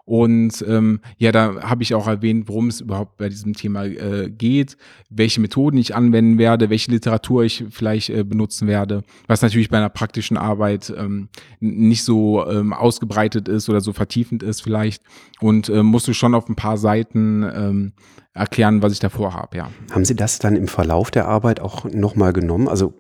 Und 0.10 0.66
ähm, 0.68 1.02
ja, 1.20 1.32
da 1.32 1.62
habe 1.62 1.84
ich 1.84 1.94
auch 1.94 2.08
erwähnt, 2.08 2.48
worum 2.48 2.70
es 2.70 2.82
überhaupt 2.82 3.18
bei 3.18 3.30
diesem 3.30 3.54
Thema 3.54 3.86
äh, 3.86 4.32
geht, 4.32 4.76
welche 5.12 5.40
Methoden 5.40 5.78
ich 5.78 5.94
anwenden 5.94 6.40
werde, 6.40 6.72
welche 6.72 6.90
Literatur 6.90 7.44
ich 7.44 7.66
vielleicht 7.70 8.10
äh, 8.10 8.24
benutzen 8.24 8.68
werde, 8.68 9.04
was 9.28 9.44
natürlich 9.44 9.70
bei 9.70 9.78
einer 9.78 9.90
praktischen 9.90 10.36
Arbeit 10.36 10.92
ähm, 10.98 11.30
nicht 11.60 12.04
so 12.04 12.44
ähm, 12.48 12.74
ausgebreitet 12.74 13.48
ist 13.48 13.70
oder 13.70 13.82
so 13.82 13.94
vertiefend 13.94 14.42
ist 14.42 14.64
vielleicht. 14.64 15.04
Und 15.42 15.70
äh, 15.70 15.84
musst 15.84 16.08
du 16.08 16.14
schon 16.14 16.34
auf 16.34 16.50
ein 16.50 16.56
paar 16.56 16.80
Seiten 16.80 17.44
ähm, 17.44 17.94
erklären, 18.34 18.82
was 18.82 18.94
ich 18.94 19.00
davor 19.00 19.36
habe, 19.36 19.58
ja. 19.58 19.70
Haben 19.92 20.06
Sie 20.06 20.16
das 20.16 20.40
dann 20.40 20.56
im 20.56 20.68
Verlauf 20.68 21.12
der 21.12 21.28
Arbeit 21.28 21.60
auch 21.60 21.86
nochmal 21.86 22.34
genommen? 22.34 22.68
Also 22.68 22.96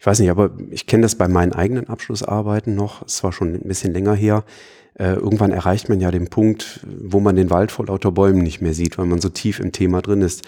ich 0.00 0.04
weiß 0.04 0.18
nicht, 0.18 0.30
aber 0.30 0.50
ich 0.70 0.88
kenne 0.88 1.02
das 1.02 1.14
bei 1.14 1.28
meinen 1.28 1.52
eigenen 1.52 1.88
Abschlussarbeiten 1.88 2.74
noch, 2.74 3.06
es 3.06 3.22
war 3.22 3.30
schon 3.30 3.54
ein 3.54 3.68
bisschen 3.68 3.92
länger 3.92 4.14
her, 4.14 4.44
äh, 4.94 5.14
irgendwann 5.14 5.52
erreicht 5.52 5.88
man 5.88 6.00
ja 6.00 6.10
den 6.10 6.28
Punkt, 6.28 6.80
wo 7.00 7.20
man 7.20 7.36
den 7.36 7.50
Wald 7.50 7.72
vor 7.72 7.86
lauter 7.86 8.12
Bäumen 8.12 8.42
nicht 8.42 8.60
mehr 8.60 8.74
sieht, 8.74 8.98
weil 8.98 9.06
man 9.06 9.20
so 9.20 9.28
tief 9.28 9.60
im 9.60 9.72
Thema 9.72 10.02
drin 10.02 10.22
ist. 10.22 10.42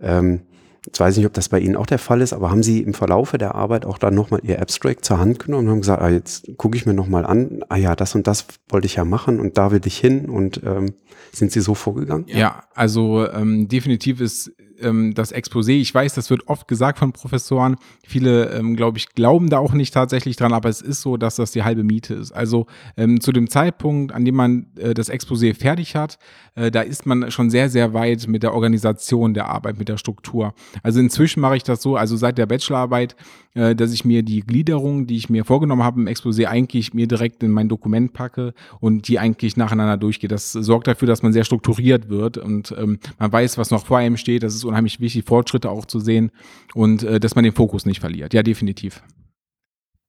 Ähm, 0.00 0.40
Jetzt 0.88 1.00
weiß 1.00 1.14
ich 1.14 1.18
nicht, 1.18 1.26
ob 1.26 1.34
das 1.34 1.50
bei 1.50 1.60
Ihnen 1.60 1.76
auch 1.76 1.84
der 1.84 1.98
Fall 1.98 2.22
ist, 2.22 2.32
aber 2.32 2.50
haben 2.50 2.62
Sie 2.62 2.80
im 2.80 2.94
Verlaufe 2.94 3.36
der 3.36 3.54
Arbeit 3.54 3.84
auch 3.84 3.98
dann 3.98 4.14
nochmal 4.14 4.40
Ihr 4.42 4.62
Abstract 4.62 5.04
zur 5.04 5.18
Hand 5.18 5.38
genommen 5.38 5.66
und 5.66 5.72
haben 5.72 5.80
gesagt, 5.80 6.00
ah, 6.00 6.08
jetzt 6.08 6.50
gucke 6.56 6.78
ich 6.78 6.86
mir 6.86 6.94
nochmal 6.94 7.26
an, 7.26 7.62
ah 7.68 7.76
ja, 7.76 7.94
das 7.94 8.14
und 8.14 8.26
das 8.26 8.46
wollte 8.70 8.86
ich 8.86 8.94
ja 8.94 9.04
machen 9.04 9.38
und 9.38 9.58
da 9.58 9.70
will 9.70 9.82
ich 9.84 9.98
hin 9.98 10.30
und 10.30 10.62
ähm, 10.64 10.94
sind 11.30 11.52
Sie 11.52 11.60
so 11.60 11.74
vorgegangen? 11.74 12.24
Ja, 12.28 12.62
also 12.74 13.28
ähm, 13.28 13.68
definitiv 13.68 14.22
ist 14.22 14.52
ähm, 14.80 15.14
das 15.14 15.34
Exposé, 15.34 15.72
ich 15.72 15.94
weiß, 15.94 16.14
das 16.14 16.30
wird 16.30 16.48
oft 16.48 16.68
gesagt 16.68 16.98
von 16.98 17.12
Professoren, 17.12 17.76
viele, 18.06 18.50
ähm, 18.50 18.76
glaube 18.76 18.98
ich, 18.98 19.10
glauben 19.10 19.50
da 19.50 19.58
auch 19.58 19.72
nicht 19.72 19.94
tatsächlich 19.94 20.36
dran, 20.36 20.52
aber 20.52 20.68
es 20.68 20.80
ist 20.80 21.00
so, 21.00 21.16
dass 21.16 21.36
das 21.36 21.52
die 21.52 21.62
halbe 21.62 21.84
Miete 21.84 22.14
ist. 22.14 22.32
Also 22.32 22.66
ähm, 22.96 23.20
zu 23.20 23.32
dem 23.32 23.48
Zeitpunkt, 23.48 24.12
an 24.12 24.24
dem 24.24 24.34
man 24.34 24.66
äh, 24.76 24.94
das 24.94 25.10
Exposé 25.10 25.54
fertig 25.54 25.94
hat, 25.94 26.18
äh, 26.54 26.70
da 26.70 26.80
ist 26.80 27.06
man 27.06 27.30
schon 27.30 27.50
sehr, 27.50 27.68
sehr 27.68 27.94
weit 27.94 28.26
mit 28.28 28.42
der 28.42 28.54
Organisation 28.54 29.34
der 29.34 29.48
Arbeit, 29.48 29.78
mit 29.78 29.88
der 29.88 29.96
Struktur. 29.96 30.54
Also 30.82 31.00
inzwischen 31.00 31.40
mache 31.40 31.56
ich 31.56 31.62
das 31.62 31.82
so, 31.82 31.96
also 31.96 32.16
seit 32.16 32.38
der 32.38 32.46
Bachelorarbeit, 32.46 33.16
äh, 33.58 33.74
dass 33.74 33.92
ich 33.92 34.04
mir 34.04 34.22
die 34.22 34.40
Gliederung, 34.40 35.08
die 35.08 35.16
ich 35.16 35.28
mir 35.28 35.44
vorgenommen 35.44 35.82
habe 35.82 36.00
im 36.00 36.06
Exposé, 36.06 36.46
eigentlich 36.46 36.94
mir 36.94 37.08
direkt 37.08 37.42
in 37.42 37.50
mein 37.50 37.68
Dokument 37.68 38.12
packe 38.12 38.54
und 38.78 39.08
die 39.08 39.18
eigentlich 39.18 39.56
nacheinander 39.56 39.96
durchgehe. 39.96 40.28
Das 40.28 40.52
sorgt 40.52 40.86
dafür, 40.86 41.08
dass 41.08 41.22
man 41.22 41.32
sehr 41.32 41.44
strukturiert 41.44 42.08
wird 42.08 42.38
und 42.38 42.72
ähm, 42.78 43.00
man 43.18 43.32
weiß, 43.32 43.58
was 43.58 43.72
noch 43.72 43.84
vor 43.84 43.98
einem 43.98 44.16
steht. 44.16 44.44
Das 44.44 44.54
ist 44.54 44.64
unheimlich 44.64 45.00
wichtig, 45.00 45.24
Fortschritte 45.26 45.70
auch 45.70 45.86
zu 45.86 45.98
sehen 45.98 46.30
und 46.74 47.02
äh, 47.02 47.18
dass 47.18 47.34
man 47.34 47.42
den 47.42 47.52
Fokus 47.52 47.84
nicht 47.84 47.98
verliert. 47.98 48.32
Ja, 48.32 48.44
definitiv. 48.44 49.02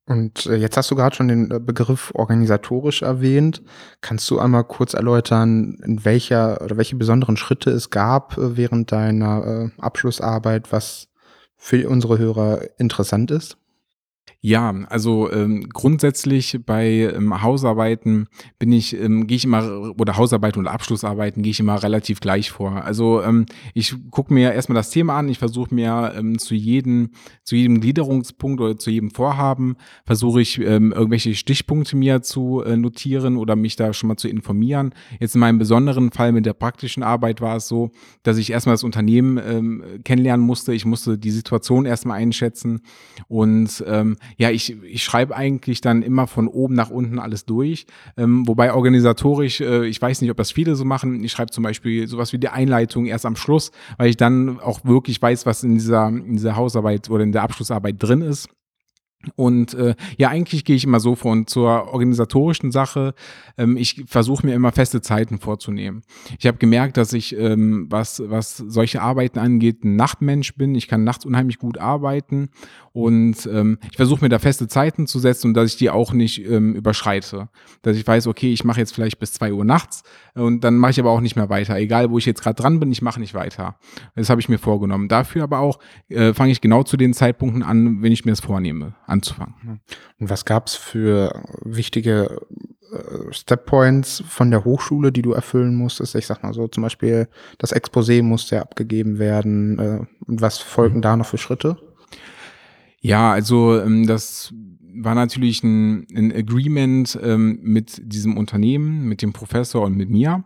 Und 0.06 0.46
äh, 0.46 0.56
jetzt 0.56 0.78
hast 0.78 0.90
du 0.92 0.96
gerade 0.96 1.16
schon 1.16 1.28
den 1.28 1.52
äh, 1.52 1.60
Begriff 1.60 2.12
organisatorisch 2.14 3.02
erwähnt. 3.02 3.64
Kannst 4.02 4.30
du 4.30 4.40
einmal 4.40 4.64
kurz 4.64 4.94
erläutern, 4.94 5.78
in 5.84 6.06
welcher 6.06 6.62
oder 6.64 6.78
welche 6.78 6.96
besonderen 6.96 7.38
Schritte 7.38 7.72
es 7.72 7.90
gab 7.90 8.38
äh, 8.38 8.58
während 8.58 8.92
deiner 8.92 9.72
Abschlussarbeit, 9.80 10.72
was 10.72 11.09
für 11.60 11.88
unsere 11.88 12.18
Hörer 12.18 12.62
interessant 12.80 13.30
ist? 13.30 13.59
Ja, 14.42 14.74
also 14.88 15.30
ähm, 15.34 15.68
grundsätzlich 15.68 16.62
bei 16.66 17.12
ähm, 17.14 17.42
Hausarbeiten 17.42 18.28
bin 18.58 18.72
ich, 18.72 18.96
ähm, 18.98 19.28
gehe 19.28 19.36
ich 19.36 19.44
immer, 19.44 19.94
oder 20.00 20.16
Hausarbeiten 20.16 20.62
oder 20.62 20.72
Abschlussarbeiten 20.72 21.44
gehe 21.44 21.52
ich 21.52 21.60
immer 21.60 21.84
relativ 21.84 22.22
gleich 22.22 22.50
vor. 22.50 22.86
Also 22.86 23.22
ähm, 23.22 23.48
ich 23.74 23.94
gucke 24.12 24.34
mir 24.34 24.54
erstmal 24.54 24.78
das 24.78 24.92
Thema 24.92 25.18
an, 25.18 25.28
ich 25.28 25.40
versuche 25.40 25.76
mir 25.76 26.14
ähm, 26.16 26.40
zu 26.40 26.56
jedem, 26.56 27.10
zu 27.44 27.58
jedem 27.58 27.82
Gliederungspunkt 27.82 28.62
oder 28.62 28.78
zu 28.78 28.92
jedem 28.92 29.12
Vorhaben, 29.12 29.76
versuche 30.06 30.40
ich 30.40 30.58
ähm, 30.62 30.94
irgendwelche 30.94 31.36
Stichpunkte 31.36 31.98
mir 31.98 32.22
zu 32.22 32.64
äh, 32.64 32.78
notieren 32.78 33.36
oder 33.36 33.58
mich 33.58 33.76
da 33.76 33.92
schon 33.92 34.08
mal 34.08 34.16
zu 34.16 34.30
informieren. 34.30 34.94
Jetzt 35.20 35.36
in 35.36 35.42
meinem 35.42 35.60
besonderen 35.60 36.14
Fall 36.14 36.32
mit 36.32 36.46
der 36.46 36.54
praktischen 36.54 37.04
Arbeit 37.04 37.42
war 37.42 37.58
es 37.58 37.68
so, 37.68 37.92
dass 38.24 38.38
ich 38.38 38.54
erstmal 38.54 38.76
das 38.76 38.86
Unternehmen 38.86 39.38
ähm, 39.46 39.84
kennenlernen 40.06 40.46
musste. 40.46 40.74
Ich 40.74 40.86
musste 40.86 41.18
die 41.18 41.32
Situation 41.32 41.86
erstmal 41.86 42.20
einschätzen 42.20 42.80
und 43.28 43.84
ähm, 43.86 44.16
ja, 44.38 44.50
ich, 44.50 44.76
ich 44.84 45.04
schreibe 45.04 45.36
eigentlich 45.36 45.82
dann 45.82 46.02
immer 46.02 46.28
von 46.28 46.48
oben 46.48 46.76
nach 46.76 46.90
unten 46.90 47.20
alles 47.20 47.46
durch. 47.46 47.86
Ähm, 48.18 48.48
wobei 48.48 48.74
organisatorisch, 48.74 49.62
äh, 49.62 49.86
ich 49.86 50.02
weiß 50.02 50.22
nicht, 50.22 50.32
ob 50.32 50.38
das 50.38 50.52
viele 50.52 50.76
so 50.76 50.86
machen. 50.86 51.24
Ich 51.24 51.32
schreibe 51.32 51.52
zum 51.52 51.64
Beispiel 51.64 52.08
sowas 52.08 52.34
wie 52.34 52.40
die 52.40 52.50
Einleitung 52.50 53.06
erst 53.06 53.26
am 53.26 53.36
Schluss, 53.36 53.72
weil 53.98 54.10
ich 54.10 54.18
dann 54.18 54.60
auch 54.60 54.86
wirklich 54.86 55.22
weiß, 55.22 55.46
was 55.46 55.64
in 55.64 55.76
dieser, 55.76 56.08
in 56.08 56.34
dieser 56.34 56.56
Hausarbeit 56.56 57.10
oder 57.10 57.24
in 57.24 57.32
der 57.32 57.44
Abschlussarbeit 57.44 57.96
drin 58.00 58.22
ist. 58.22 58.50
Und 59.36 59.74
äh, 59.74 59.96
ja, 60.18 60.30
eigentlich 60.30 60.64
gehe 60.64 60.78
ich 60.78 60.86
immer 60.86 61.02
so 61.02 61.16
vor 61.16 61.34
und 61.34 61.50
zur 61.50 61.94
organisatorischen 61.94 62.72
Sache. 62.72 63.14
Ähm, 63.58 63.76
ich 63.76 64.04
versuche 64.08 64.46
mir 64.46 64.56
immer 64.56 64.72
feste 64.72 65.02
Zeiten 65.02 65.40
vorzunehmen. 65.40 66.04
Ich 66.40 66.48
habe 66.48 66.58
gemerkt, 66.58 66.96
dass 66.96 67.12
ich, 67.12 67.36
ähm, 67.38 67.88
was, 67.90 68.24
was 68.26 68.56
solche 68.58 69.02
Arbeiten 69.02 69.38
angeht, 69.38 69.84
ein 69.84 69.98
Nachtmensch 69.98 70.56
bin. 70.56 70.74
Ich 70.74 70.88
kann 70.88 71.04
nachts 71.04 71.26
unheimlich 71.26 71.60
gut 71.60 71.78
arbeiten 71.78 72.50
und 72.94 73.48
ähm, 73.52 73.78
ich 73.92 73.98
versuche 73.98 74.24
mir 74.24 74.30
da 74.30 74.40
feste 74.40 74.68
Zeiten 74.68 75.06
zu 75.06 75.20
setzen 75.20 75.48
und 75.48 75.54
dass 75.54 75.72
ich 75.72 75.78
die 75.78 75.90
auch 75.90 76.14
nicht 76.14 76.46
ähm, 76.46 76.74
überschreite. 76.76 77.50
Dass 77.82 77.98
ich 77.98 78.08
weiß, 78.08 78.28
okay, 78.28 78.52
ich 78.52 78.64
mache 78.64 78.80
jetzt 78.80 78.94
vielleicht 78.94 79.20
bis 79.20 79.34
zwei 79.34 79.54
Uhr 79.54 79.66
nachts 79.66 80.04
und 80.34 80.64
dann 80.64 80.78
mache 80.78 80.92
ich 80.92 81.00
aber 81.00 81.12
auch 81.12 81.22
nicht 81.22 81.36
mehr 81.36 81.50
weiter. 81.50 81.78
Egal, 81.78 82.10
wo 82.10 82.18
ich 82.18 82.26
jetzt 82.26 82.42
gerade 82.42 82.62
dran 82.62 82.80
bin, 82.80 82.92
ich 82.92 83.02
mache 83.02 83.20
nicht 83.20 83.34
weiter. 83.34 83.78
Das 84.16 84.30
habe 84.30 84.42
ich 84.42 84.50
mir 84.50 84.58
vorgenommen. 84.60 85.08
Dafür 85.08 85.44
aber 85.44 85.60
auch 85.60 85.80
äh, 86.10 86.34
fange 86.34 86.52
ich 86.52 86.62
genau 86.62 86.84
zu 86.84 86.98
den 86.98 87.14
Zeitpunkten 87.14 87.64
an, 87.64 88.02
wenn 88.02 88.12
ich 88.12 88.26
mir 88.26 88.32
das 88.32 88.40
vornehme, 88.40 88.96
anzufangen. 89.10 89.82
Und 90.20 90.30
was 90.30 90.46
gab 90.46 90.68
es 90.68 90.76
für 90.76 91.44
wichtige 91.64 92.40
äh, 92.92 93.34
Step 93.34 93.66
Points 93.66 94.24
von 94.28 94.52
der 94.52 94.66
Hochschule, 94.66 95.12
die 95.12 95.22
du 95.22 95.34
erfüllen 95.34 95.76
musstest? 95.76 96.16
Ich 96.16 96.28
sag 96.28 96.44
mal 96.44 96.54
so, 96.54 96.68
zum 96.68 96.84
Beispiel 96.84 97.28
das 97.58 97.76
Exposé 97.76 98.24
musste 98.24 98.56
ja 98.56 98.62
abgegeben 98.62 99.20
werden. 99.20 99.80
Äh, 99.80 100.00
und 100.28 100.42
was 100.42 100.60
folgen 100.60 100.98
mhm. 100.98 101.02
da 101.02 101.18
noch 101.18 101.26
für 101.26 101.38
Schritte? 101.38 101.78
Ja, 103.02 103.32
also 103.32 103.80
ähm, 103.80 104.08
das 104.08 104.54
war 105.04 105.16
natürlich 105.16 105.64
ein, 105.64 106.06
ein 106.16 106.32
Agreement 106.32 107.18
ähm, 107.22 107.60
mit 107.62 108.02
diesem 108.04 108.38
Unternehmen, 108.38 109.08
mit 109.08 109.22
dem 109.22 109.34
Professor 109.34 109.86
und 109.86 109.96
mit 109.96 110.10
mir. 110.10 110.44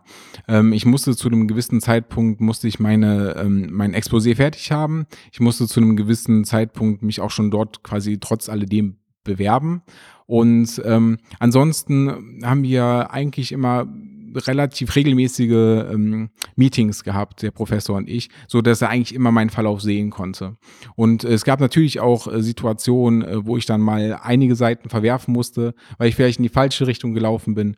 Ähm, 0.48 0.72
ich 0.72 0.86
musste 0.86 1.16
zu 1.16 1.28
einem 1.28 1.48
gewissen 1.48 1.80
Zeitpunkt, 1.80 2.40
musste 2.40 2.68
ich 2.68 2.78
meine, 2.78 3.36
ähm, 3.38 3.68
mein 3.72 3.94
Exposé 3.94 4.36
fertig 4.36 4.70
haben. 4.72 5.06
Ich 5.32 5.40
musste 5.40 5.66
zu 5.66 5.80
einem 5.80 5.96
gewissen 5.96 6.44
Zeitpunkt 6.44 7.02
mich 7.02 7.20
auch 7.20 7.30
schon 7.30 7.50
dort 7.50 7.82
quasi 7.82 8.18
trotz 8.18 8.48
alledem 8.48 8.96
bewerben. 9.24 9.82
Und 10.26 10.80
ähm, 10.84 11.18
ansonsten 11.38 12.40
haben 12.44 12.62
wir 12.62 13.10
eigentlich 13.10 13.52
immer 13.52 13.86
relativ 14.34 14.94
regelmäßige 14.94 15.50
ähm, 15.90 16.30
Meetings 16.56 17.04
gehabt, 17.04 17.42
der 17.42 17.50
Professor 17.50 17.96
und 17.96 18.08
ich, 18.08 18.30
so 18.48 18.60
dass 18.62 18.82
er 18.82 18.90
eigentlich 18.90 19.14
immer 19.14 19.30
meinen 19.30 19.50
Verlauf 19.50 19.80
sehen 19.82 20.10
konnte. 20.10 20.56
Und 20.96 21.24
äh, 21.24 21.32
es 21.32 21.44
gab 21.44 21.60
natürlich 21.60 22.00
auch 22.00 22.26
äh, 22.26 22.42
Situationen, 22.42 23.22
äh, 23.22 23.46
wo 23.46 23.56
ich 23.56 23.66
dann 23.66 23.80
mal 23.80 24.18
einige 24.22 24.56
Seiten 24.56 24.88
verwerfen 24.88 25.32
musste, 25.32 25.74
weil 25.98 26.08
ich 26.08 26.16
vielleicht 26.16 26.38
in 26.38 26.44
die 26.44 26.48
falsche 26.48 26.86
Richtung 26.86 27.14
gelaufen 27.14 27.54
bin. 27.54 27.76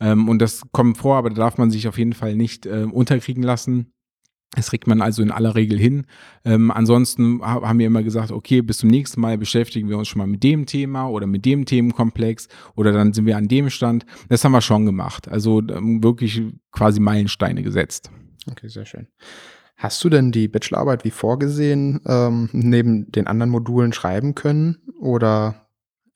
Ähm, 0.00 0.28
und 0.28 0.40
das 0.40 0.62
kommt 0.72 0.98
vor, 0.98 1.16
aber 1.16 1.30
da 1.30 1.36
darf 1.36 1.58
man 1.58 1.70
sich 1.70 1.88
auf 1.88 1.98
jeden 1.98 2.12
Fall 2.12 2.36
nicht 2.36 2.66
äh, 2.66 2.86
unterkriegen 2.90 3.42
lassen. 3.42 3.92
Das 4.54 4.70
kriegt 4.70 4.86
man 4.86 5.02
also 5.02 5.22
in 5.22 5.30
aller 5.30 5.54
Regel 5.54 5.78
hin. 5.78 6.06
Ähm, 6.44 6.70
ansonsten 6.70 7.42
haben 7.42 7.78
wir 7.78 7.86
immer 7.86 8.02
gesagt, 8.02 8.32
okay, 8.32 8.62
bis 8.62 8.78
zum 8.78 8.88
nächsten 8.88 9.20
Mal 9.20 9.36
beschäftigen 9.36 9.88
wir 9.88 9.98
uns 9.98 10.08
schon 10.08 10.18
mal 10.18 10.26
mit 10.26 10.42
dem 10.42 10.64
Thema 10.64 11.06
oder 11.08 11.26
mit 11.26 11.44
dem 11.44 11.66
Themenkomplex 11.66 12.48
oder 12.74 12.92
dann 12.92 13.12
sind 13.12 13.26
wir 13.26 13.36
an 13.36 13.48
dem 13.48 13.68
Stand. 13.68 14.06
Das 14.28 14.44
haben 14.44 14.52
wir 14.52 14.62
schon 14.62 14.86
gemacht. 14.86 15.28
Also 15.28 15.60
ähm, 15.60 16.02
wirklich 16.02 16.42
quasi 16.72 16.98
Meilensteine 16.98 17.62
gesetzt. 17.62 18.10
Okay, 18.50 18.68
sehr 18.68 18.86
schön. 18.86 19.08
Hast 19.76 20.02
du 20.02 20.08
denn 20.08 20.32
die 20.32 20.48
Bachelorarbeit 20.48 21.04
wie 21.04 21.10
vorgesehen 21.10 22.00
ähm, 22.06 22.48
neben 22.52 23.12
den 23.12 23.26
anderen 23.28 23.50
Modulen 23.50 23.92
schreiben 23.92 24.34
können 24.34 24.78
oder 24.98 25.67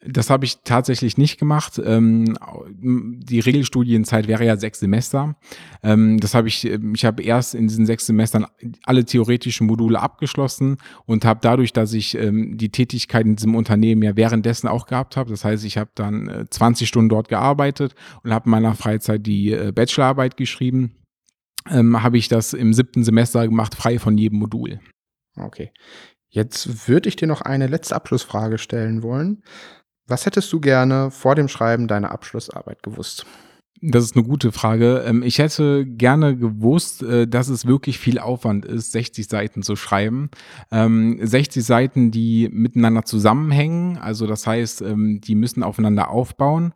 das 0.04 0.30
habe 0.30 0.44
ich 0.44 0.59
tatsächlich 0.64 1.16
nicht 1.16 1.38
gemacht. 1.38 1.80
Ähm, 1.85 2.37
die 2.80 3.40
Regelstudienzeit 3.40 4.26
wäre 4.26 4.44
ja 4.44 4.56
sechs 4.56 4.80
Semester. 4.80 5.37
Ähm, 5.82 6.18
das 6.18 6.35
habe 6.35 6.49
ich, 6.49 6.64
ich 6.64 7.04
habe 7.04 7.23
erst 7.23 7.54
in 7.54 7.68
diesen 7.68 7.87
sechs 7.87 8.06
Semestern 8.06 8.47
alle 8.85 9.04
theoretischen 9.04 9.66
Module 9.66 10.00
abgeschlossen 10.00 10.78
und 11.06 11.25
habe 11.25 11.40
dadurch, 11.42 11.73
dass 11.73 11.92
ich 11.92 12.16
ähm, 12.16 12.56
die 12.56 12.71
Tätigkeit 12.71 13.26
in 13.26 13.37
diesem 13.37 13.54
Unternehmen 13.54 14.02
ja 14.02 14.16
währenddessen 14.16 14.68
auch 14.68 14.87
gehabt 14.87 15.16
habe, 15.16 15.30
das 15.30 15.44
heißt, 15.44 15.64
ich 15.64 15.78
habe 15.78 15.90
dann 15.94 16.28
äh, 16.28 16.47
20 16.50 16.88
Stunden 16.88 17.09
dort 17.09 17.28
gearbeitet 17.28 17.94
und 18.25 18.32
habe 18.32 18.47
in 18.47 18.50
meiner 18.50 18.75
Freizeit 18.75 19.26
die 19.26 19.52
äh, 19.52 19.73
Bachelorarbeit 19.73 20.37
geschrieben, 20.37 20.97
ähm, 21.71 22.02
habe 22.02 22.18
ich 22.18 22.28
das 22.28 22.54
im 22.54 22.75
siebten 22.75 23.04
Semester 23.04 23.47
gemacht, 23.47 23.75
frei 23.75 23.99
von 23.99 24.18
jedem 24.18 24.40
Modul. 24.40 24.80
Okay. 25.37 25.71
Jetzt 26.28 26.88
würde 26.88 27.09
ich 27.09 27.16
dir 27.16 27.28
noch 27.28 27.42
eine 27.42 27.66
letzte 27.66 27.94
Abschlussfrage 27.94 28.56
stellen 28.56 29.02
wollen. 29.02 29.42
Was 30.12 30.26
hättest 30.26 30.52
du 30.52 30.61
gerne 30.61 31.11
vor 31.11 31.37
dem 31.37 31.49
Schreiben 31.49 31.88
deiner 31.88 32.11
Abschlussarbeit 32.11 32.83
gewusst? 32.83 33.25
Das 33.81 34.04
ist 34.04 34.14
eine 34.14 34.26
gute 34.26 34.52
Frage. 34.52 35.02
Ähm, 35.07 35.23
ich 35.23 35.38
hätte 35.38 35.87
gerne 35.87 36.37
gewusst, 36.37 37.02
äh, 37.02 37.26
dass 37.26 37.49
es 37.49 37.64
wirklich 37.64 37.99
viel 37.99 38.19
Aufwand 38.19 38.66
ist, 38.66 38.92
60 38.92 39.26
Seiten 39.26 39.62
zu 39.62 39.75
schreiben. 39.75 40.28
60 40.71 41.57
ähm, 41.57 41.62
Seiten, 41.62 42.11
die 42.11 42.50
miteinander 42.52 43.07
zusammenhängen. 43.07 43.97
Also 43.97 44.26
das 44.26 44.47
heißt, 44.47 44.83
ähm, 44.83 45.23
die 45.23 45.35
müssen 45.35 45.62
aufeinander 45.62 46.11
aufbauen. 46.11 46.75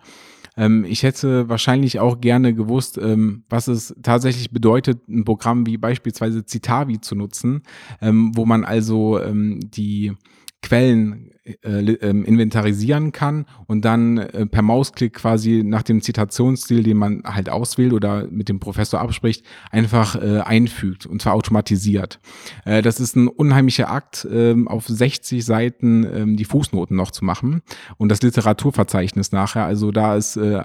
Ich 0.86 1.02
hätte 1.02 1.50
wahrscheinlich 1.50 2.00
auch 2.00 2.18
gerne 2.22 2.54
gewusst, 2.54 2.98
was 2.98 3.68
es 3.68 3.94
tatsächlich 4.02 4.50
bedeutet, 4.52 5.06
ein 5.06 5.26
Programm 5.26 5.66
wie 5.66 5.76
beispielsweise 5.76 6.46
Citavi 6.46 6.98
zu 6.98 7.14
nutzen, 7.14 7.60
wo 8.00 8.46
man 8.46 8.64
also 8.64 9.20
die 9.22 10.14
Quellen 10.62 11.32
äh, 11.62 11.92
ähm, 11.92 12.24
inventarisieren 12.24 13.12
kann 13.12 13.46
und 13.68 13.84
dann 13.84 14.18
äh, 14.18 14.46
per 14.46 14.62
Mausklick 14.62 15.14
quasi 15.14 15.62
nach 15.64 15.84
dem 15.84 16.02
Zitationsstil, 16.02 16.82
den 16.82 16.96
man 16.96 17.22
halt 17.24 17.48
auswählt 17.48 17.92
oder 17.92 18.26
mit 18.28 18.48
dem 18.48 18.58
Professor 18.58 18.98
abspricht, 18.98 19.46
einfach 19.70 20.16
äh, 20.16 20.40
einfügt 20.40 21.06
und 21.06 21.22
zwar 21.22 21.34
automatisiert. 21.34 22.18
Äh, 22.64 22.82
das 22.82 22.98
ist 22.98 23.14
ein 23.14 23.28
unheimlicher 23.28 23.88
Akt, 23.88 24.26
ähm, 24.28 24.66
auf 24.66 24.88
60 24.88 25.44
Seiten 25.44 26.04
ähm, 26.12 26.36
die 26.36 26.44
Fußnoten 26.44 26.96
noch 26.96 27.12
zu 27.12 27.24
machen 27.24 27.62
und 27.96 28.08
das 28.08 28.22
Literaturverzeichnis 28.22 29.30
nachher. 29.30 29.66
Also 29.66 29.92
da 29.92 30.16
ist 30.16 30.36
äh, 30.36 30.58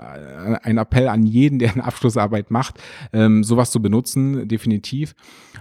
ein 0.63 0.79
Appell 0.79 1.09
an 1.09 1.27
jeden, 1.27 1.59
der 1.59 1.73
eine 1.73 1.83
Abschlussarbeit 1.83 2.49
macht, 2.49 2.81
ähm, 3.13 3.43
sowas 3.43 3.69
zu 3.69 3.83
benutzen, 3.83 4.47
definitiv. 4.47 5.13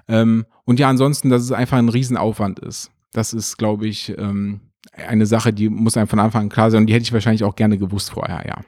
Ähm, 0.09 0.47
und 0.65 0.81
ja, 0.81 0.89
ansonsten, 0.89 1.29
dass 1.29 1.43
es 1.43 1.53
einfach 1.53 1.77
ein 1.77 1.91
Riesenaufwand 1.91 2.59
ist. 2.61 2.91
Das 3.13 3.33
ist, 3.33 3.57
glaube 3.57 3.87
ich, 3.87 4.17
ähm, 4.19 4.61
eine 4.93 5.27
Sache, 5.27 5.53
die 5.53 5.69
muss 5.69 5.97
einem 5.97 6.09
von 6.09 6.19
Anfang 6.19 6.43
an 6.43 6.49
klar 6.49 6.71
sein 6.71 6.83
und 6.83 6.87
die 6.87 6.95
hätte 6.95 7.03
ich 7.03 7.13
wahrscheinlich 7.13 7.45
auch 7.45 7.57
gerne 7.57 7.79
gewusst 7.79 8.11
vorher, 8.11 8.45
ja. 8.47 8.61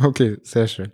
Okay, 0.00 0.38
sehr 0.42 0.68
schön. 0.68 0.92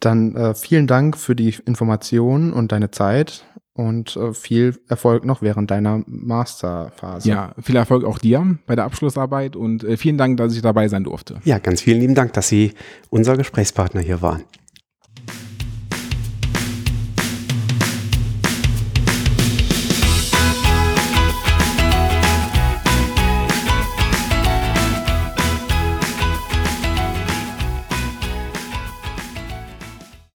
Dann 0.00 0.36
äh, 0.36 0.54
vielen 0.54 0.86
Dank 0.86 1.16
für 1.16 1.34
die 1.34 1.54
Informationen 1.64 2.52
und 2.52 2.72
deine 2.72 2.90
Zeit 2.90 3.44
und 3.74 4.16
äh, 4.16 4.34
viel 4.34 4.78
Erfolg 4.88 5.24
noch 5.24 5.40
während 5.40 5.70
deiner 5.70 6.02
Masterphase. 6.06 7.28
Ja, 7.28 7.54
viel 7.60 7.76
Erfolg 7.76 8.04
auch 8.04 8.18
dir 8.18 8.58
bei 8.66 8.76
der 8.76 8.84
Abschlussarbeit 8.84 9.56
und 9.56 9.84
äh, 9.84 9.96
vielen 9.96 10.18
Dank, 10.18 10.36
dass 10.36 10.54
ich 10.54 10.62
dabei 10.62 10.88
sein 10.88 11.04
durfte. 11.04 11.40
Ja, 11.44 11.58
ganz 11.58 11.80
vielen 11.80 12.00
lieben 12.00 12.14
Dank, 12.14 12.34
dass 12.34 12.48
Sie 12.48 12.72
unser 13.08 13.36
Gesprächspartner 13.36 14.00
hier 14.00 14.20
waren. 14.20 14.42